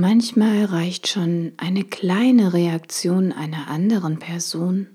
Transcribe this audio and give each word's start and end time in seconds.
Manchmal 0.00 0.64
reicht 0.64 1.08
schon 1.08 1.52
eine 1.58 1.84
kleine 1.84 2.54
Reaktion 2.54 3.32
einer 3.32 3.68
anderen 3.68 4.18
Person, 4.18 4.88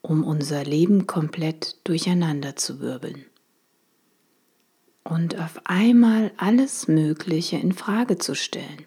um 0.00 0.24
unser 0.24 0.64
Leben 0.64 1.06
komplett 1.06 1.76
durcheinander 1.84 2.56
zu 2.56 2.80
wirbeln 2.80 3.26
und 5.04 5.38
auf 5.38 5.60
einmal 5.64 6.32
alles 6.38 6.88
Mögliche 6.88 7.58
in 7.58 7.72
Frage 7.72 8.16
zu 8.16 8.34
stellen. 8.34 8.86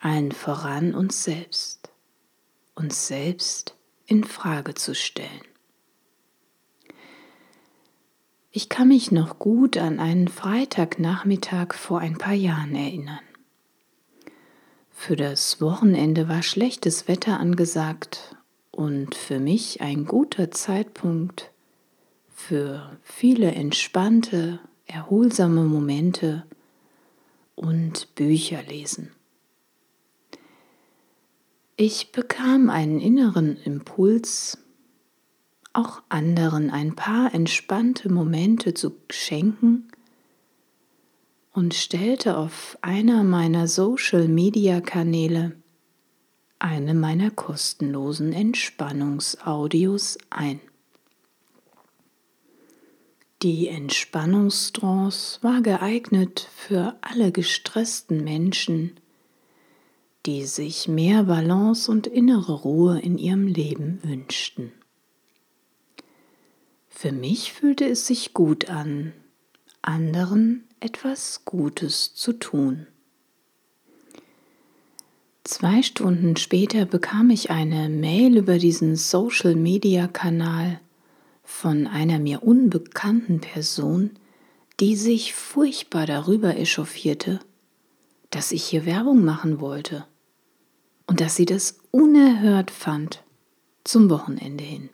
Allen 0.00 0.32
voran 0.32 0.94
uns 0.94 1.22
selbst, 1.22 1.90
uns 2.74 3.06
selbst 3.06 3.76
in 4.06 4.24
Frage 4.24 4.72
zu 4.72 4.94
stellen. 4.94 5.28
Ich 8.50 8.70
kann 8.70 8.88
mich 8.88 9.12
noch 9.12 9.38
gut 9.38 9.76
an 9.76 10.00
einen 10.00 10.28
Freitagnachmittag 10.28 11.74
vor 11.74 12.00
ein 12.00 12.16
paar 12.16 12.32
Jahren 12.32 12.74
erinnern. 12.74 13.20
Für 15.06 15.16
das 15.16 15.60
Wochenende 15.60 16.30
war 16.30 16.42
schlechtes 16.42 17.08
Wetter 17.08 17.38
angesagt 17.38 18.36
und 18.70 19.14
für 19.14 19.38
mich 19.38 19.82
ein 19.82 20.06
guter 20.06 20.50
Zeitpunkt 20.50 21.50
für 22.34 22.96
viele 23.02 23.52
entspannte, 23.52 24.60
erholsame 24.86 25.64
Momente 25.64 26.46
und 27.54 28.14
Bücher 28.14 28.62
lesen. 28.62 29.12
Ich 31.76 32.10
bekam 32.10 32.70
einen 32.70 32.98
inneren 32.98 33.58
Impuls, 33.58 34.56
auch 35.74 36.00
anderen 36.08 36.70
ein 36.70 36.96
paar 36.96 37.34
entspannte 37.34 38.10
Momente 38.10 38.72
zu 38.72 38.96
schenken 39.10 39.86
und 41.54 41.72
stellte 41.72 42.36
auf 42.36 42.76
einer 42.82 43.22
meiner 43.22 43.68
Social-Media-Kanäle 43.68 45.52
eine 46.58 46.94
meiner 46.94 47.30
kostenlosen 47.30 48.32
Entspannungsaudios 48.32 50.18
ein. 50.30 50.60
Die 53.42 53.68
Entspannungstrance 53.68 55.38
war 55.42 55.60
geeignet 55.62 56.48
für 56.56 56.96
alle 57.02 57.30
gestressten 57.30 58.24
Menschen, 58.24 58.98
die 60.26 60.46
sich 60.46 60.88
mehr 60.88 61.24
Balance 61.24 61.90
und 61.90 62.06
innere 62.06 62.62
Ruhe 62.62 62.98
in 62.98 63.18
ihrem 63.18 63.46
Leben 63.46 64.00
wünschten. 64.02 64.72
Für 66.88 67.12
mich 67.12 67.52
fühlte 67.52 67.84
es 67.84 68.06
sich 68.06 68.32
gut 68.32 68.70
an, 68.70 69.12
anderen 69.82 70.64
etwas 70.84 71.46
Gutes 71.46 72.14
zu 72.14 72.34
tun. 72.34 72.86
Zwei 75.42 75.82
Stunden 75.82 76.36
später 76.36 76.84
bekam 76.84 77.30
ich 77.30 77.50
eine 77.50 77.88
Mail 77.88 78.36
über 78.36 78.58
diesen 78.58 78.94
Social-Media-Kanal 78.94 80.80
von 81.42 81.86
einer 81.86 82.18
mir 82.18 82.42
unbekannten 82.42 83.40
Person, 83.40 84.10
die 84.78 84.94
sich 84.94 85.32
furchtbar 85.32 86.04
darüber 86.04 86.56
echauffierte, 86.56 87.40
dass 88.28 88.52
ich 88.52 88.64
hier 88.64 88.84
Werbung 88.84 89.24
machen 89.24 89.60
wollte 89.60 90.04
und 91.06 91.20
dass 91.20 91.34
sie 91.34 91.46
das 91.46 91.78
unerhört 91.92 92.70
fand 92.70 93.22
zum 93.84 94.10
Wochenende 94.10 94.64
hin. 94.64 94.90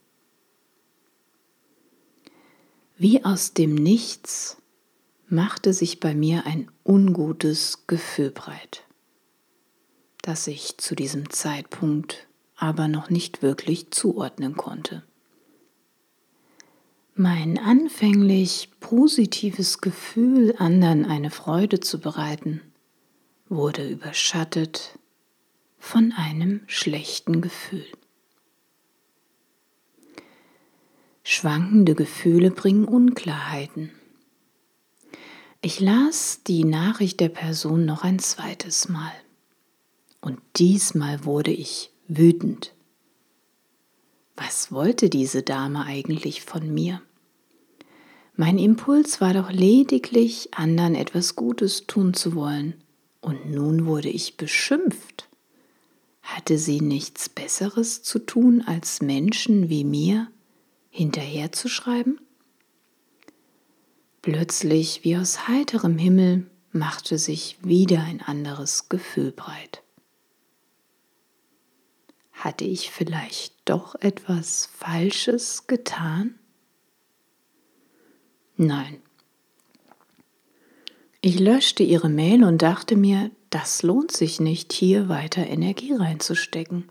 Wie 2.96 3.24
aus 3.24 3.54
dem 3.54 3.74
Nichts 3.74 4.59
machte 5.30 5.72
sich 5.72 6.00
bei 6.00 6.14
mir 6.14 6.46
ein 6.46 6.70
ungutes 6.84 7.86
Gefühl 7.86 8.30
breit, 8.30 8.84
das 10.22 10.46
ich 10.46 10.78
zu 10.78 10.94
diesem 10.94 11.30
Zeitpunkt 11.30 12.26
aber 12.56 12.88
noch 12.88 13.08
nicht 13.08 13.40
wirklich 13.40 13.90
zuordnen 13.90 14.54
konnte. 14.54 15.02
Mein 17.14 17.58
anfänglich 17.58 18.70
positives 18.80 19.80
Gefühl, 19.80 20.54
anderen 20.58 21.06
eine 21.06 21.30
Freude 21.30 21.80
zu 21.80 22.00
bereiten, 22.00 22.60
wurde 23.48 23.88
überschattet 23.88 24.98
von 25.78 26.12
einem 26.12 26.60
schlechten 26.66 27.40
Gefühl. 27.40 27.86
Schwankende 31.22 31.94
Gefühle 31.94 32.50
bringen 32.50 32.84
Unklarheiten. 32.84 33.90
Ich 35.62 35.78
las 35.78 36.40
die 36.46 36.64
Nachricht 36.64 37.20
der 37.20 37.28
Person 37.28 37.84
noch 37.84 38.02
ein 38.02 38.18
zweites 38.18 38.88
Mal. 38.88 39.12
Und 40.22 40.40
diesmal 40.56 41.26
wurde 41.26 41.50
ich 41.50 41.90
wütend. 42.08 42.72
Was 44.36 44.72
wollte 44.72 45.10
diese 45.10 45.42
Dame 45.42 45.84
eigentlich 45.84 46.40
von 46.40 46.72
mir? 46.72 47.02
Mein 48.36 48.58
Impuls 48.58 49.20
war 49.20 49.34
doch 49.34 49.52
lediglich, 49.52 50.48
anderen 50.54 50.94
etwas 50.94 51.36
Gutes 51.36 51.86
tun 51.86 52.14
zu 52.14 52.34
wollen. 52.34 52.82
Und 53.20 53.50
nun 53.50 53.84
wurde 53.84 54.08
ich 54.08 54.38
beschimpft. 54.38 55.28
Hatte 56.22 56.56
sie 56.56 56.80
nichts 56.80 57.28
Besseres 57.28 58.02
zu 58.02 58.18
tun, 58.18 58.62
als 58.62 59.02
Menschen 59.02 59.68
wie 59.68 59.84
mir 59.84 60.28
hinterherzuschreiben? 60.88 62.18
Plötzlich, 64.22 65.02
wie 65.02 65.16
aus 65.16 65.48
heiterem 65.48 65.96
Himmel, 65.96 66.50
machte 66.72 67.18
sich 67.18 67.56
wieder 67.62 68.02
ein 68.02 68.20
anderes 68.20 68.88
Gefühl 68.88 69.32
breit. 69.32 69.82
Hatte 72.32 72.64
ich 72.64 72.90
vielleicht 72.90 73.54
doch 73.64 73.94
etwas 73.96 74.66
Falsches 74.66 75.66
getan? 75.66 76.38
Nein. 78.56 79.00
Ich 81.22 81.38
löschte 81.38 81.82
ihre 81.82 82.08
Mail 82.08 82.44
und 82.44 82.62
dachte 82.62 82.96
mir, 82.96 83.30
das 83.48 83.82
lohnt 83.82 84.12
sich 84.12 84.38
nicht, 84.38 84.72
hier 84.72 85.08
weiter 85.08 85.46
Energie 85.46 85.94
reinzustecken. 85.94 86.88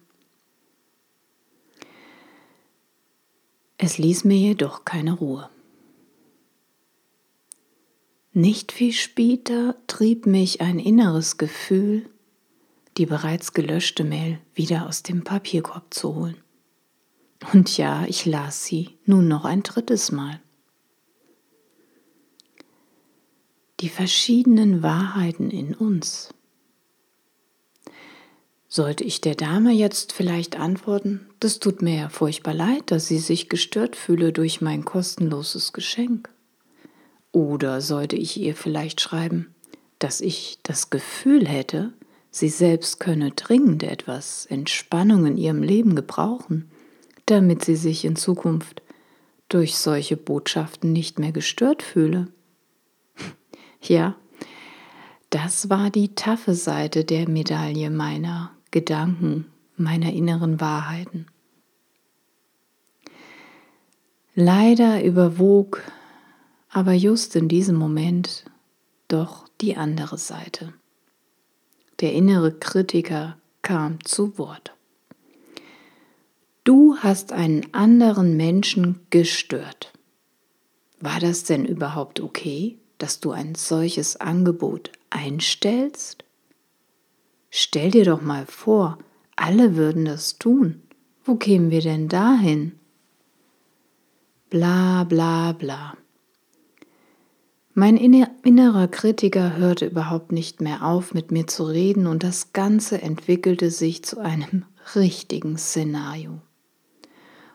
Es 3.78 3.98
ließ 3.98 4.26
mir 4.26 4.38
jedoch 4.38 4.84
keine 4.84 5.14
Ruhe. 5.14 5.50
Nicht 8.40 8.72
viel 8.72 8.94
später 8.94 9.76
trieb 9.88 10.26
mich 10.26 10.62
ein 10.62 10.80
inneres 10.80 11.38
Gefühl, 11.38 12.10
die 12.96 13.06
bereits 13.06 13.52
gelöschte 13.52 14.06
Mail 14.06 14.40
wieder 14.56 14.88
aus 14.88 15.04
dem 15.04 15.26
Papierkorb 15.26 15.94
zu 15.94 16.16
holen. 16.16 16.38
Und 17.52 17.78
ja, 17.78 18.06
ich 18.06 18.26
las 18.26 18.64
sie 18.64 18.98
nun 19.04 19.28
noch 19.28 19.44
ein 19.44 19.62
drittes 19.62 20.14
Mal. 20.14 20.40
Die 23.82 23.90
verschiedenen 23.90 24.82
Wahrheiten 24.84 25.52
in 25.52 25.76
uns. 25.76 26.34
Sollte 28.70 29.04
ich 29.04 29.20
der 29.20 29.36
Dame 29.36 29.74
jetzt 29.74 30.14
vielleicht 30.14 30.58
antworten, 30.58 31.28
das 31.42 31.60
tut 31.60 31.82
mir 31.82 31.98
ja 31.98 32.08
furchtbar 32.08 32.54
leid, 32.54 32.84
dass 32.90 33.06
sie 33.06 33.20
sich 33.20 33.50
gestört 33.50 33.98
fühle 33.98 34.32
durch 34.32 34.62
mein 34.62 34.86
kostenloses 34.86 35.74
Geschenk. 35.74 36.30
Oder 37.32 37.82
sollte 37.82 38.16
ich 38.16 38.40
ihr 38.40 38.56
vielleicht 38.56 39.02
schreiben, 39.02 39.54
dass 40.00 40.22
ich 40.22 40.60
das 40.64 40.90
Gefühl 40.90 41.48
hätte, 41.48 41.94
sie 42.32 42.50
selbst 42.50 43.00
könne 43.00 43.32
dringend 43.32 43.84
etwas 43.84 44.46
Entspannung 44.46 45.26
in 45.26 45.38
ihrem 45.38 45.62
Leben 45.62 45.96
gebrauchen, 45.96 46.70
damit 47.26 47.64
sie 47.64 47.76
sich 47.76 48.06
in 48.06 48.16
Zukunft 48.16 48.82
durch 49.50 49.78
solche 49.78 50.18
Botschaften 50.18 50.94
nicht 50.94 51.20
mehr 51.20 51.32
gestört 51.32 51.84
fühle. 51.84 52.28
ja, 53.82 54.16
das 55.30 55.70
war 55.70 55.90
die 55.90 56.16
taffe 56.16 56.56
Seite 56.56 57.04
der 57.04 57.30
Medaille 57.30 57.92
meiner 57.92 58.52
Gedanken, 58.72 59.46
meiner 59.78 60.12
inneren 60.14 60.60
Wahrheiten. 60.60 61.28
Leider 64.34 65.04
überwog 65.04 65.84
aber 66.70 66.94
just 66.94 67.36
in 67.36 67.48
diesem 67.48 67.76
Moment 67.76 68.46
doch 69.08 69.48
die 69.62 69.76
andere 69.76 70.18
Seite. 70.18 70.74
Der 72.00 72.14
innere 72.14 72.54
Kritiker 72.54 73.38
kam 73.62 74.04
zu 74.06 74.38
Wort. 74.38 74.74
Du 76.64 76.98
hast 76.98 77.32
einen 77.34 77.74
anderen 77.74 78.38
Menschen 78.38 79.00
gestört. 79.10 79.92
War 81.00 81.20
das 81.20 81.44
denn 81.44 81.66
überhaupt 81.66 82.20
okay, 82.20 82.78
dass 82.98 83.20
du 83.20 83.32
ein 83.32 83.56
solches 83.56 84.18
Angebot 84.18 84.92
einstellst? 85.10 86.24
Stell 87.50 87.92
dir 87.92 88.06
doch 88.06 88.22
mal 88.22 88.46
vor, 88.46 89.00
alle 89.36 89.76
würden 89.76 90.06
das 90.06 90.38
tun. 90.38 90.82
Wo 91.24 91.36
kämen 91.36 91.72
wir 91.72 91.82
denn 91.82 92.08
dahin? 92.08 92.78
Bla 94.50 95.06
bla 95.06 95.54
bla. 95.54 95.98
Mein 97.80 97.96
innerer 97.96 98.90
Kritiker 98.90 99.56
hörte 99.56 99.86
überhaupt 99.86 100.34
nicht 100.34 100.60
mehr 100.60 100.84
auf, 100.84 101.14
mit 101.14 101.32
mir 101.32 101.48
zu 101.48 101.64
reden, 101.64 102.08
und 102.08 102.24
das 102.24 102.52
Ganze 102.52 103.02
entwickelte 103.02 103.72
sich 103.72 104.04
zu 104.04 104.20
einem 104.20 104.66
richtigen 104.96 105.58
Szenario. 105.58 106.42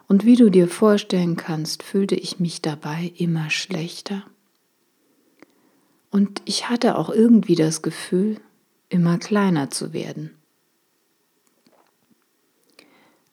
Und 0.09 0.25
wie 0.25 0.37
du 0.37 0.49
dir 0.50 0.67
vorstellen 0.67 1.37
kannst, 1.37 1.82
fühlte 1.82 2.15
ich 2.15 2.41
mich 2.41 2.62
dabei 2.62 3.12
immer 3.19 3.50
schlechter. 3.50 4.25
Und 6.11 6.41
ich 6.47 6.70
hatte 6.70 6.97
auch 6.97 7.11
irgendwie 7.11 7.55
das 7.55 7.82
Gefühl, 7.82 8.41
immer 8.88 9.19
kleiner 9.19 9.69
zu 9.69 9.93
werden. 9.93 10.31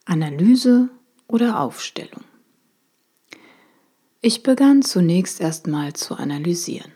Analyse 0.03 0.89
oder 1.29 1.61
Aufstellung. 1.61 2.25
Ich 4.23 4.43
begann 4.43 4.83
zunächst 4.83 5.41
erstmal 5.41 5.93
zu 5.93 6.13
analysieren. 6.13 6.91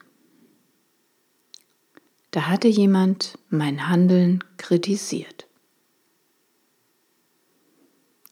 Da 2.29 2.47
hatte 2.47 2.67
jemand 2.67 3.39
mein 3.49 3.87
Handeln 3.87 4.43
kritisiert. 4.57 5.47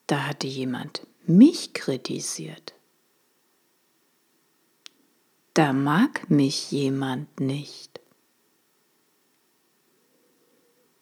Da 0.06 0.28
hatte 0.28 0.46
jemand 0.46 1.08
mich 1.26 1.74
kritisiert. 1.74 2.76
Da 5.56 5.74
mag 5.74 6.30
mich 6.30 6.72
jemand 6.72 7.40
nicht. 7.40 8.00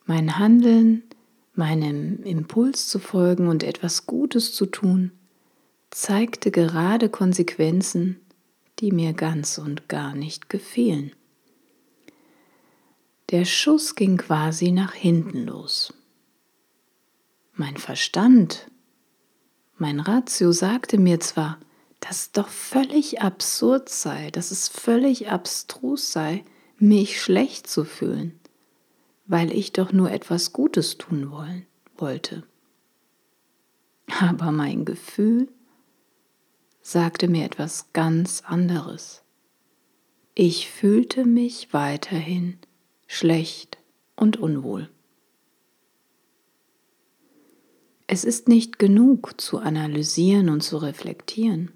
Mein 0.06 0.38
Handeln, 0.38 1.04
meinem 1.56 2.24
Impuls 2.24 2.88
zu 2.88 3.00
folgen 3.00 3.48
und 3.48 3.64
etwas 3.64 4.06
Gutes 4.06 4.54
zu 4.54 4.66
tun, 4.66 5.12
zeigte 5.92 6.52
gerade 6.52 7.10
Konsequenzen, 7.10 8.20
die 8.80 8.92
mir 8.92 9.14
ganz 9.14 9.58
und 9.58 9.88
gar 9.90 10.16
nicht 10.16 10.50
gefielen. 10.50 11.12
Der 13.30 13.46
Schuss 13.46 13.96
ging 13.96 14.18
quasi 14.18 14.72
nach 14.72 14.94
hinten 14.94 15.46
los. 15.46 15.94
Mein 17.54 17.78
Verstand, 17.78 18.72
mein 19.78 20.00
Ratio 20.00 20.52
sagte 20.52 20.98
mir 20.98 21.20
zwar, 21.20 21.60
dass 22.00 22.22
es 22.22 22.32
doch 22.32 22.48
völlig 22.48 23.22
absurd 23.22 23.90
sei, 23.90 24.32
dass 24.32 24.52
es 24.52 24.68
völlig 24.68 25.30
abstrus 25.30 26.12
sei, 26.12 26.44
mich 26.78 27.22
schlecht 27.22 27.68
zu 27.68 27.86
fühlen, 27.86 28.40
weil 29.28 29.52
ich 29.52 29.72
doch 29.72 29.92
nur 29.92 30.12
etwas 30.12 30.52
Gutes 30.52 30.98
tun 30.98 31.30
wollen, 31.30 31.66
wollte. 31.98 32.44
Aber 34.20 34.52
mein 34.52 34.84
Gefühl 34.84 35.48
sagte 36.81 37.28
mir 37.28 37.45
etwas 37.45 37.94
ganz 37.94 38.42
anderes. 38.45 39.22
Ich 40.33 40.69
fühlte 40.69 41.25
mich 41.25 41.74
weiterhin 41.74 42.57
schlecht 43.07 43.78
und 44.16 44.38
unwohl. 44.38 44.89
Es 48.07 48.24
ist 48.24 48.48
nicht 48.48 48.80
genug 48.80 49.39
zu 49.39 49.60
analysieren 49.60 50.50
und 50.50 50.62
zu 50.62 50.78
reflektieren. 50.78 51.72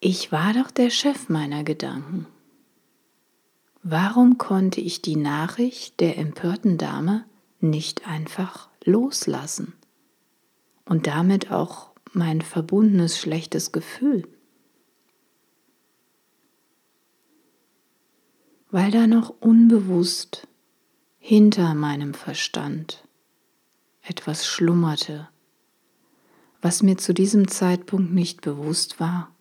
Ich 0.00 0.32
war 0.32 0.52
doch 0.52 0.70
der 0.70 0.90
Chef 0.90 1.28
meiner 1.28 1.64
Gedanken. 1.64 2.26
Warum 3.82 4.36
konnte 4.36 4.80
ich 4.80 5.00
die 5.00 5.16
Nachricht 5.16 6.00
der 6.00 6.18
empörten 6.18 6.76
Dame 6.76 7.24
nicht 7.60 8.06
einfach 8.06 8.68
loslassen? 8.84 9.74
Und 10.92 11.06
damit 11.06 11.50
auch 11.50 11.88
mein 12.12 12.42
verbundenes 12.42 13.18
schlechtes 13.18 13.72
Gefühl. 13.72 14.28
Weil 18.70 18.90
da 18.90 19.06
noch 19.06 19.30
unbewusst 19.40 20.46
hinter 21.18 21.72
meinem 21.72 22.12
Verstand 22.12 23.08
etwas 24.02 24.46
schlummerte, 24.46 25.30
was 26.60 26.82
mir 26.82 26.98
zu 26.98 27.14
diesem 27.14 27.48
Zeitpunkt 27.48 28.12
nicht 28.12 28.42
bewusst 28.42 29.00
war 29.00 29.34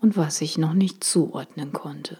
und 0.00 0.16
was 0.16 0.40
ich 0.40 0.58
noch 0.58 0.74
nicht 0.74 1.04
zuordnen 1.04 1.72
konnte. 1.72 2.18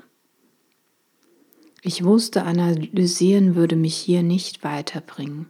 Ich 1.82 2.05
wusste, 2.05 2.44
analysieren 2.44 3.56
würde 3.56 3.75
mich 3.75 3.96
hier 3.96 4.23
nicht 4.23 4.62
weiterbringen 4.62 5.49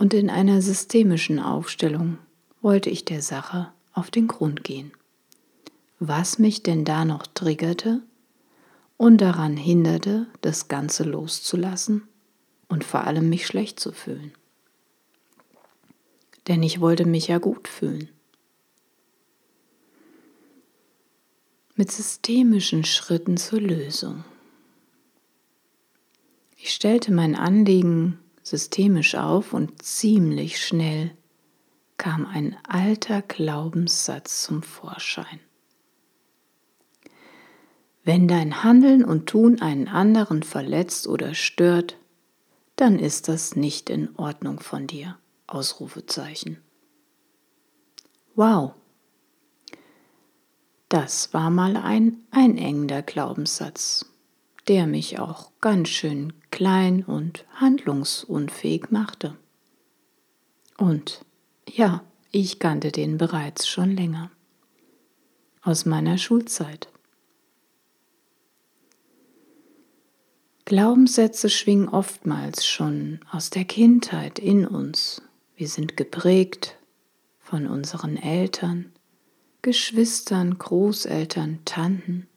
und 0.00 0.14
in 0.14 0.30
einer 0.30 0.62
systemischen 0.62 1.38
Aufstellung 1.38 2.16
wollte 2.62 2.88
ich 2.88 3.04
der 3.04 3.20
Sache 3.20 3.70
auf 3.92 4.10
den 4.10 4.28
Grund 4.28 4.64
gehen. 4.64 4.92
Was 5.98 6.38
mich 6.38 6.62
denn 6.62 6.86
da 6.86 7.04
noch 7.04 7.26
triggerte 7.26 8.00
und 8.96 9.18
daran 9.20 9.58
hinderte, 9.58 10.26
das 10.40 10.68
Ganze 10.68 11.04
loszulassen 11.04 12.08
und 12.66 12.82
vor 12.82 13.04
allem 13.04 13.28
mich 13.28 13.46
schlecht 13.46 13.78
zu 13.78 13.92
fühlen. 13.92 14.32
Denn 16.48 16.62
ich 16.62 16.80
wollte 16.80 17.04
mich 17.04 17.28
ja 17.28 17.36
gut 17.36 17.68
fühlen. 17.68 18.08
Mit 21.74 21.92
systemischen 21.92 22.84
Schritten 22.84 23.36
zur 23.36 23.60
Lösung. 23.60 24.24
Ich 26.56 26.72
stellte 26.72 27.12
mein 27.12 27.34
Anliegen 27.34 28.18
systemisch 28.50 29.14
auf 29.14 29.52
und 29.52 29.82
ziemlich 29.82 30.64
schnell 30.64 31.12
kam 31.96 32.26
ein 32.26 32.56
alter 32.66 33.22
Glaubenssatz 33.22 34.42
zum 34.42 34.62
Vorschein. 34.62 35.40
Wenn 38.02 38.26
dein 38.26 38.64
Handeln 38.64 39.04
und 39.04 39.26
Tun 39.26 39.60
einen 39.60 39.86
anderen 39.88 40.42
verletzt 40.42 41.06
oder 41.06 41.34
stört, 41.34 41.96
dann 42.76 42.98
ist 42.98 43.28
das 43.28 43.56
nicht 43.56 43.88
in 43.88 44.16
Ordnung 44.16 44.60
von 44.60 44.86
dir. 44.86 45.18
Ausrufezeichen. 45.46 46.58
Wow. 48.34 48.74
Das 50.88 51.34
war 51.34 51.50
mal 51.50 51.76
ein 51.76 52.16
einengender 52.30 53.02
Glaubenssatz 53.02 54.10
der 54.70 54.86
mich 54.86 55.18
auch 55.18 55.50
ganz 55.60 55.88
schön 55.88 56.32
klein 56.50 57.04
und 57.04 57.44
handlungsunfähig 57.54 58.90
machte. 58.90 59.36
Und 60.76 61.24
ja, 61.68 62.02
ich 62.32 62.58
kannte 62.58 62.92
den 62.92 63.18
bereits 63.18 63.68
schon 63.68 63.96
länger. 63.96 64.30
Aus 65.62 65.84
meiner 65.84 66.16
Schulzeit. 66.16 66.88
Glaubenssätze 70.64 71.50
schwingen 71.50 71.88
oftmals 71.88 72.64
schon 72.64 73.20
aus 73.32 73.50
der 73.50 73.64
Kindheit 73.64 74.38
in 74.38 74.66
uns. 74.66 75.20
Wir 75.56 75.68
sind 75.68 75.96
geprägt 75.96 76.76
von 77.40 77.66
unseren 77.66 78.16
Eltern, 78.16 78.92
Geschwistern, 79.62 80.56
Großeltern, 80.56 81.58
Tanten 81.64 82.28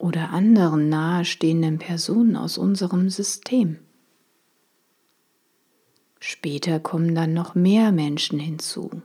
oder 0.00 0.30
anderen 0.30 0.88
nahestehenden 0.88 1.78
Personen 1.78 2.34
aus 2.34 2.56
unserem 2.56 3.10
System. 3.10 3.78
Später 6.18 6.80
kommen 6.80 7.14
dann 7.14 7.34
noch 7.34 7.54
mehr 7.54 7.92
Menschen 7.92 8.38
hinzu. 8.38 9.02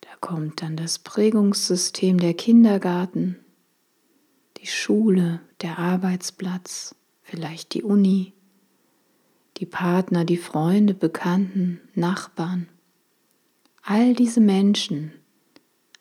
Da 0.00 0.08
kommt 0.20 0.62
dann 0.62 0.76
das 0.76 1.00
Prägungssystem 1.00 2.18
der 2.18 2.34
Kindergarten, 2.34 3.36
die 4.58 4.68
Schule, 4.68 5.40
der 5.62 5.78
Arbeitsplatz, 5.78 6.94
vielleicht 7.22 7.74
die 7.74 7.82
Uni, 7.82 8.34
die 9.56 9.66
Partner, 9.66 10.24
die 10.24 10.36
Freunde, 10.36 10.94
Bekannten, 10.94 11.80
Nachbarn. 11.94 12.68
All 13.82 14.14
diese 14.14 14.40
Menschen 14.40 15.12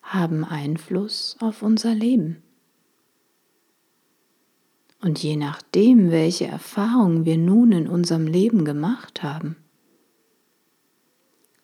haben 0.04 0.44
Einfluss 0.44 1.36
auf 1.40 1.64
unser 1.64 1.96
Leben. 1.96 2.44
Und 5.08 5.24
je 5.24 5.38
nachdem, 5.38 6.12
welche 6.12 6.48
Erfahrungen 6.48 7.24
wir 7.24 7.38
nun 7.38 7.72
in 7.72 7.88
unserem 7.88 8.28
Leben 8.28 8.66
gemacht 8.66 9.24
haben, 9.24 9.56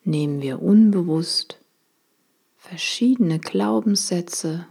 nehmen 0.02 0.40
wir 0.40 0.62
unbewusst 0.62 1.60
verschiedene 2.56 3.38
Glaubenssätze, 3.38 4.66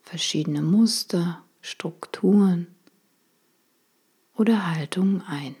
verschiedene 0.00 0.62
Muster, 0.62 1.44
Strukturen 1.60 2.68
oder 4.34 4.74
Haltungen 4.74 5.20
ein. 5.26 5.54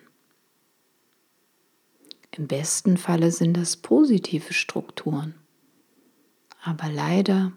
Im 2.30 2.46
besten 2.46 2.96
Falle 2.96 3.30
sind 3.30 3.58
das 3.58 3.76
positive 3.76 4.54
Strukturen, 4.54 5.34
aber 6.62 6.88
leider 6.88 7.52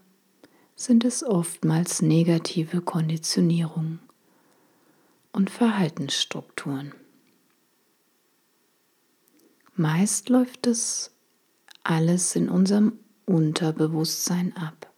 sind 0.76 1.06
es 1.06 1.24
oftmals 1.24 2.02
negative 2.02 2.82
Konditionierungen 2.82 4.00
und 5.32 5.50
Verhaltensstrukturen. 5.50 6.94
Meist 9.76 10.30
läuft 10.30 10.68
es 10.68 11.12
alles 11.84 12.36
in 12.36 12.50
unserem 12.50 13.00
Unterbewusstsein 13.26 14.56
ab. 14.58 14.92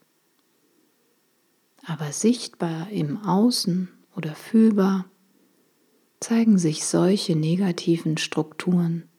Aber 1.84 2.12
sichtbar 2.12 2.90
im 2.90 3.24
Außen 3.24 3.90
oder 4.16 4.36
fühlbar 4.36 5.06
zeigen 6.20 6.58
sich 6.58 6.86
solche 6.86 7.36
negativen 7.36 8.18
Strukturen 8.18 9.10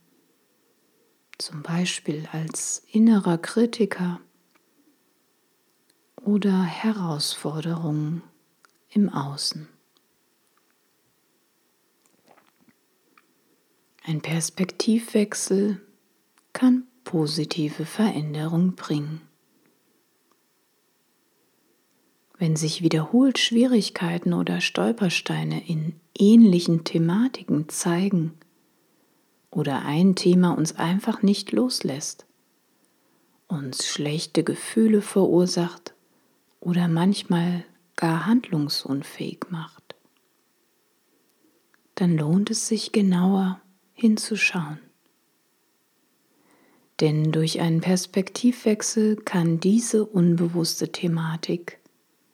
zum 1.43 1.63
Beispiel 1.63 2.29
als 2.31 2.85
innerer 2.91 3.37
Kritiker 3.37 4.21
oder 6.17 6.63
Herausforderungen 6.63 8.23
im 8.91 9.09
Außen. 9.09 9.72
Ein 14.05 14.21
Perspektivwechsel 14.21 15.81
kann 16.53 16.85
positive 17.05 17.85
Veränderung 17.85 18.75
bringen. 18.75 19.21
Wenn 22.39 22.57
sich 22.57 22.83
wiederholt 22.83 23.39
Schwierigkeiten 23.39 24.33
oder 24.33 24.61
Stolpersteine 24.61 25.69
in 25.69 25.95
ähnlichen 26.19 26.83
Thematiken 26.85 27.69
zeigen, 27.69 28.35
oder 29.53 29.85
ein 29.85 30.17
Thema 30.17 30.57
uns 30.57 30.77
einfach 30.77 31.23
nicht 31.23 31.53
loslässt, 31.53 32.27
uns 33.47 33.87
schlechte 33.87 34.43
Gefühle 34.43 35.03
verursacht 35.03 35.95
oder 36.59 36.89
manchmal 36.89 37.65
gar 37.95 38.27
handlungsunfähig 38.27 39.51
macht, 39.51 39.95
dann 41.95 42.17
lohnt 42.17 42.51
es 42.51 42.67
sich 42.67 42.93
genauer 42.93 43.61
hinzuschauen. 44.03 44.81
Denn 46.99 47.31
durch 47.31 47.61
einen 47.61 47.81
Perspektivwechsel 47.81 49.15
kann 49.15 49.61
diese 49.61 50.05
unbewusste 50.05 50.91
Thematik 50.91 51.79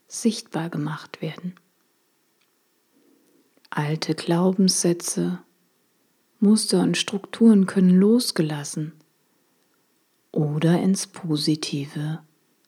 sichtbar 0.07 0.71
gemacht 0.71 1.21
werden. 1.21 1.57
Alte 3.69 4.15
Glaubenssätze 4.15 5.41
Muster 6.41 6.81
und 6.81 6.97
Strukturen 6.97 7.67
können 7.67 8.01
losgelassen 8.01 8.95
oder 10.33 10.81
ins 10.81 11.07
Positive 11.07 12.21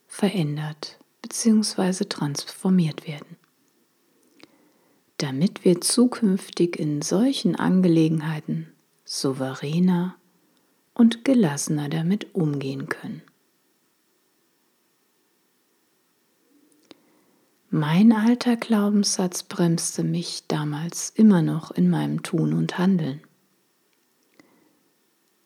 verändert 0.09 0.99
bzw. 1.23 2.04
transformiert 2.04 3.07
werden. 3.07 3.38
Damit 5.16 5.64
wir 5.64 5.80
zukünftig 5.80 6.78
in 6.78 7.00
solchen 7.00 7.57
Angelegenheiten 7.57 8.75
souveräner 9.12 10.14
und 10.94 11.24
gelassener 11.24 11.88
damit 11.88 12.32
umgehen 12.32 12.88
können. 12.88 13.22
Mein 17.70 18.12
alter 18.12 18.56
Glaubenssatz 18.56 19.42
bremste 19.42 20.04
mich 20.04 20.44
damals 20.46 21.10
immer 21.10 21.42
noch 21.42 21.72
in 21.72 21.90
meinem 21.90 22.22
Tun 22.22 22.52
und 22.52 22.78
Handeln. 22.78 23.20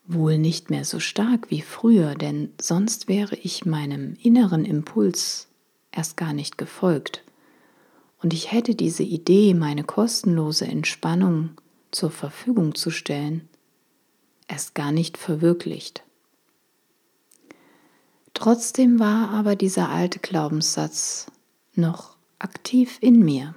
Wohl 0.06 0.36
nicht 0.36 0.68
mehr 0.68 0.84
so 0.84 1.00
stark 1.00 1.50
wie 1.50 1.62
früher, 1.62 2.14
denn 2.14 2.52
sonst 2.60 3.08
wäre 3.08 3.36
ich 3.36 3.64
meinem 3.64 4.18
inneren 4.22 4.66
Impuls 4.66 5.48
erst 5.90 6.18
gar 6.18 6.34
nicht 6.34 6.58
gefolgt. 6.58 7.24
Und 8.22 8.34
ich 8.34 8.52
hätte 8.52 8.74
diese 8.74 9.04
Idee, 9.04 9.54
meine 9.54 9.84
kostenlose 9.84 10.66
Entspannung 10.66 11.52
zur 11.90 12.10
Verfügung 12.10 12.74
zu 12.74 12.90
stellen, 12.90 13.48
erst 14.48 14.74
gar 14.74 14.92
nicht 14.92 15.16
verwirklicht. 15.16 16.02
Trotzdem 18.34 18.98
war 18.98 19.30
aber 19.30 19.56
dieser 19.56 19.88
alte 19.88 20.18
Glaubenssatz 20.18 21.26
noch 21.74 22.16
aktiv 22.38 22.98
in 23.00 23.20
mir. 23.20 23.54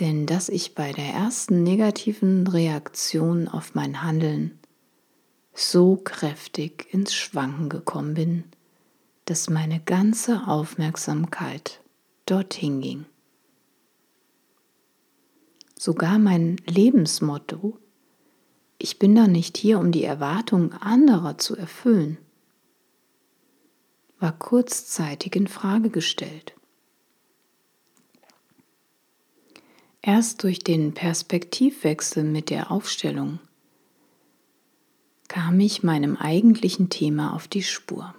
Denn 0.00 0.26
dass 0.26 0.48
ich 0.48 0.74
bei 0.74 0.92
der 0.92 1.06
ersten 1.06 1.62
negativen 1.62 2.46
Reaktion 2.46 3.48
auf 3.48 3.74
mein 3.74 4.02
Handeln 4.02 4.58
so 5.54 5.96
kräftig 5.96 6.92
ins 6.92 7.14
Schwanken 7.14 7.70
gekommen 7.70 8.14
bin, 8.14 8.44
dass 9.24 9.48
meine 9.48 9.80
ganze 9.80 10.46
Aufmerksamkeit 10.46 11.80
dorthin 12.26 12.80
ging. 12.82 13.06
Sogar 15.78 16.18
mein 16.18 16.56
Lebensmotto, 16.66 17.78
ich 18.78 18.98
bin 18.98 19.14
da 19.14 19.26
nicht 19.26 19.56
hier, 19.56 19.78
um 19.78 19.92
die 19.92 20.04
Erwartungen 20.04 20.72
anderer 20.72 21.38
zu 21.38 21.56
erfüllen, 21.56 22.18
war 24.18 24.32
kurzzeitig 24.32 25.36
in 25.36 25.46
Frage 25.46 25.90
gestellt. 25.90 26.54
Erst 30.00 30.42
durch 30.44 30.60
den 30.60 30.94
Perspektivwechsel 30.94 32.24
mit 32.24 32.48
der 32.48 32.70
Aufstellung 32.70 33.40
kam 35.28 35.58
ich 35.60 35.82
meinem 35.82 36.16
eigentlichen 36.16 36.88
Thema 36.88 37.34
auf 37.34 37.48
die 37.48 37.64
Spur. 37.64 38.14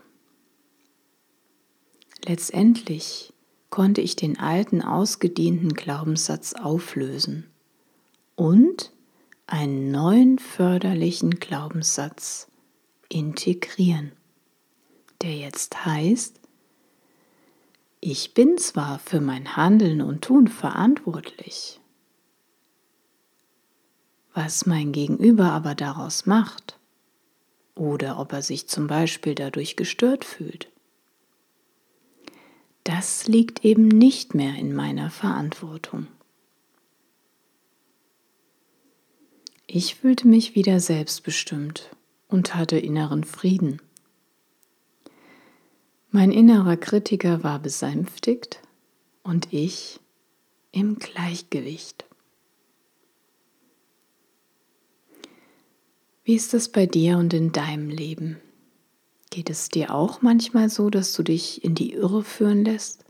Letztendlich 2.26 3.34
konnte 3.78 4.02
ich 4.02 4.16
den 4.16 4.40
alten 4.40 4.82
ausgedienten 4.82 5.76
Glaubenssatz 5.76 6.54
auflösen 6.54 7.46
und 8.36 8.92
einen 9.46 9.92
neuen 9.92 10.40
förderlichen 10.40 11.40
Glaubenssatz 11.40 12.48
integrieren, 13.08 14.14
der 15.22 15.36
jetzt 15.36 15.86
heißt, 15.86 16.42
ich 18.00 18.34
bin 18.34 18.58
zwar 18.58 18.98
für 18.98 19.22
mein 19.22 19.56
Handeln 19.56 20.02
und 20.02 20.24
Tun 20.24 20.48
verantwortlich, 20.48 21.80
was 24.34 24.66
mein 24.66 24.92
Gegenüber 24.92 25.52
aber 25.52 25.76
daraus 25.76 26.26
macht 26.26 26.80
oder 27.76 28.18
ob 28.18 28.34
er 28.34 28.42
sich 28.42 28.68
zum 28.68 28.88
Beispiel 28.88 29.36
dadurch 29.36 29.76
gestört 29.76 30.26
fühlt, 30.26 30.68
das 32.88 33.28
liegt 33.28 33.66
eben 33.66 33.90
nicht 33.90 34.34
mehr 34.34 34.56
in 34.56 34.74
meiner 34.74 35.10
Verantwortung. 35.10 36.08
Ich 39.66 39.96
fühlte 39.96 40.26
mich 40.26 40.56
wieder 40.56 40.80
selbstbestimmt 40.80 41.90
und 42.30 42.56
hatte 42.56 42.80
inneren 42.80 43.26
Frieden. 43.26 43.82
Mein 46.12 46.32
innerer 46.32 46.78
Kritiker 46.78 47.44
war 47.44 47.60
besänftigt 47.60 48.62
und 49.22 49.52
ich 49.52 50.00
im 50.72 50.98
Gleichgewicht. 50.98 52.06
Wie 56.24 56.36
ist 56.36 56.54
es 56.54 56.70
bei 56.70 56.86
dir 56.86 57.18
und 57.18 57.34
in 57.34 57.52
deinem 57.52 57.90
Leben? 57.90 58.38
Geht 59.30 59.50
es 59.50 59.70
dir 59.70 59.94
auch 59.94 60.22
manchmal 60.22 60.70
so, 60.70 60.90
dass 60.90 61.14
du 61.14 61.24
dich 61.24 61.64
in 61.64 61.76
die 61.76 61.94
Irre 61.94 62.24
führen 62.24 62.64
lässt 62.64 63.06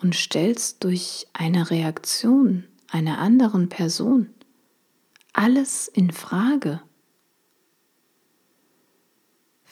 und 0.00 0.14
stellst 0.14 0.84
durch 0.84 1.26
eine 1.32 1.70
Reaktion 1.70 2.64
einer 2.90 3.18
anderen 3.18 3.68
Person 3.68 4.30
alles 5.32 5.88
in 5.88 6.10
Frage? 6.12 6.80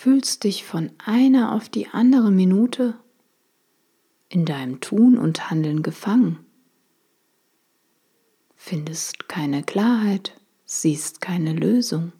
fühlst 0.02 0.42
dich 0.42 0.64
von 0.64 0.90
einer 0.98 1.54
auf 1.54 1.68
die 1.68 1.86
andere 1.86 2.32
Minute 2.32 2.98
in 4.28 4.44
deinem 4.44 4.80
Tun 4.80 5.16
und 5.16 5.48
Handeln 5.48 5.84
gefangen, 5.84 6.44
findest 8.56 9.28
keine 9.28 9.62
Klarheit, 9.62 10.32
siehst 10.64 11.20
keine 11.20 11.52
Lösung. 11.52 12.10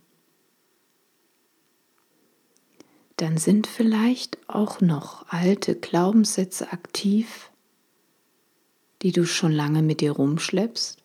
Dann 3.23 3.39
sind 3.39 3.69
vielleicht 3.69 4.37
auch 4.49 4.81
noch 4.81 5.27
alte 5.29 5.77
Glaubenssätze 5.77 6.73
aktiv, 6.73 7.53
die 9.03 9.13
du 9.13 9.27
schon 9.27 9.53
lange 9.53 9.81
mit 9.81 10.01
dir 10.01 10.11
rumschleppst, 10.11 10.99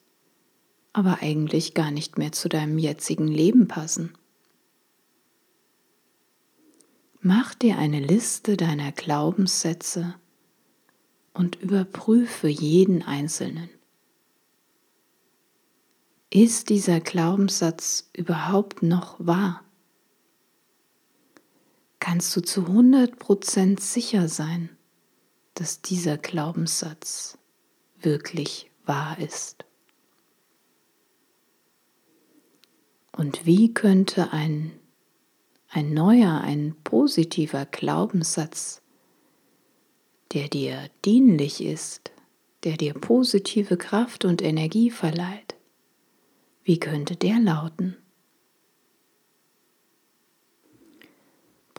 aber 0.92 1.18
eigentlich 1.22 1.74
gar 1.74 1.92
nicht 1.92 2.18
mehr 2.18 2.32
zu 2.32 2.48
deinem 2.48 2.76
jetzigen 2.76 3.28
Leben 3.28 3.68
passen. 3.68 4.18
Mach 7.20 7.54
dir 7.54 7.78
eine 7.78 8.00
Liste 8.00 8.56
deiner 8.56 8.90
Glaubenssätze 8.90 10.16
und 11.34 11.62
überprüfe 11.62 12.48
jeden 12.48 13.04
einzelnen. 13.04 13.70
Ist 16.30 16.68
dieser 16.68 16.98
Glaubenssatz 16.98 18.10
überhaupt 18.12 18.82
noch 18.82 19.24
wahr? 19.24 19.62
Kannst 22.00 22.34
du 22.36 22.40
zu 22.40 22.62
100% 22.62 23.80
sicher 23.80 24.28
sein, 24.28 24.70
dass 25.54 25.82
dieser 25.82 26.16
Glaubenssatz 26.16 27.38
wirklich 28.00 28.70
wahr 28.84 29.18
ist? 29.18 29.64
Und 33.12 33.46
wie 33.46 33.74
könnte 33.74 34.32
ein, 34.32 34.70
ein 35.68 35.92
neuer, 35.92 36.40
ein 36.40 36.76
positiver 36.84 37.66
Glaubenssatz, 37.66 38.80
der 40.32 40.48
dir 40.48 40.88
dienlich 41.04 41.64
ist, 41.64 42.12
der 42.62 42.76
dir 42.76 42.94
positive 42.94 43.76
Kraft 43.76 44.24
und 44.24 44.40
Energie 44.40 44.90
verleiht, 44.90 45.56
wie 46.62 46.78
könnte 46.78 47.16
der 47.16 47.40
lauten? 47.40 47.96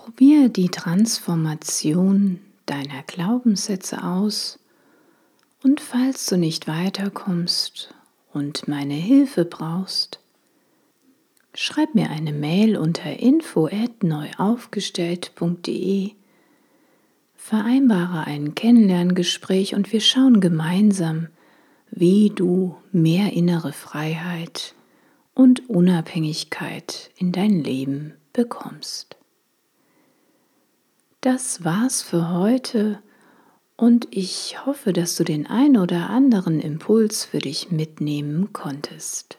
Probier 0.09 0.49
die 0.49 0.69
Transformation 0.69 2.39
deiner 2.65 3.03
Glaubenssätze 3.05 4.03
aus 4.03 4.57
und 5.61 5.81
falls 5.81 6.25
du 6.25 6.35
nicht 6.35 6.67
weiterkommst 6.67 7.93
und 8.33 8.67
meine 8.67 8.95
Hilfe 8.95 9.45
brauchst, 9.45 10.19
schreib 11.53 11.93
mir 11.93 12.09
eine 12.09 12.33
Mail 12.33 12.75
unter 12.75 13.19
info@neuaufgestellt.de. 13.19 16.13
Vereinbare 17.35 18.25
ein 18.25 18.55
Kennenlerngespräch 18.55 19.75
und 19.75 19.93
wir 19.93 20.01
schauen 20.01 20.41
gemeinsam, 20.41 21.27
wie 21.91 22.31
du 22.31 22.75
mehr 22.91 23.33
innere 23.33 23.73
Freiheit 23.73 24.73
und 25.35 25.69
Unabhängigkeit 25.69 27.11
in 27.15 27.31
dein 27.31 27.63
Leben 27.63 28.15
bekommst. 28.33 29.18
Das 31.21 31.65
war's 31.65 32.01
für 32.01 32.31
heute 32.31 33.03
und 33.75 34.07
ich 34.09 34.65
hoffe, 34.65 34.93
dass 34.93 35.17
du 35.17 35.25
den 35.25 35.47
ein 35.47 35.75
oder 35.75 36.09
anderen 36.09 36.61
Impuls 36.61 37.25
für 37.25 37.39
dich 37.39 37.71
mitnehmen 37.71 38.53
konntest. 38.53 39.37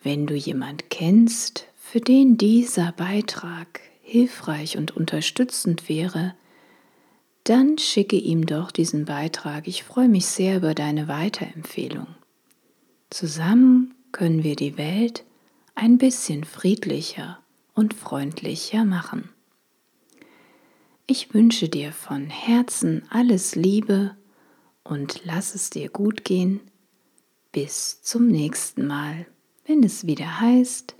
Wenn 0.00 0.28
du 0.28 0.34
jemand 0.34 0.90
kennst, 0.90 1.66
für 1.76 2.00
den 2.00 2.36
dieser 2.36 2.92
Beitrag 2.92 3.80
hilfreich 4.00 4.78
und 4.78 4.96
unterstützend 4.96 5.88
wäre, 5.88 6.36
dann 7.42 7.76
schicke 7.78 8.16
ihm 8.16 8.46
doch 8.46 8.70
diesen 8.70 9.04
Beitrag. 9.04 9.66
Ich 9.66 9.82
freue 9.82 10.08
mich 10.08 10.26
sehr 10.26 10.58
über 10.58 10.74
deine 10.74 11.08
Weiterempfehlung. 11.08 12.06
Zusammen 13.10 13.94
können 14.12 14.44
wir 14.44 14.54
die 14.54 14.78
Welt 14.78 15.24
ein 15.74 15.98
bisschen 15.98 16.44
friedlicher 16.44 17.40
und 17.74 17.92
freundlicher 17.92 18.84
machen. 18.84 19.28
Ich 21.14 21.34
wünsche 21.34 21.68
dir 21.68 21.92
von 21.92 22.30
Herzen 22.30 23.02
alles 23.10 23.54
Liebe 23.54 24.16
und 24.82 25.20
lass 25.24 25.54
es 25.54 25.68
dir 25.68 25.90
gut 25.90 26.24
gehen. 26.24 26.62
Bis 27.52 28.00
zum 28.00 28.28
nächsten 28.28 28.86
Mal, 28.86 29.26
wenn 29.66 29.82
es 29.82 30.06
wieder 30.06 30.40
heißt, 30.40 30.96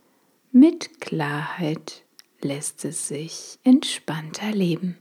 mit 0.51 1.01
Klarheit 1.01 2.05
lässt 2.43 2.85
es 2.85 3.09
sich 3.09 3.59
entspannter 3.65 4.51
leben. 4.51 4.99